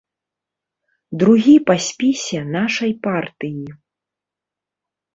[1.25, 3.71] Другі па спісе нашай партыі.